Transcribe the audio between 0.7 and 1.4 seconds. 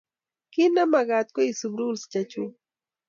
nemakat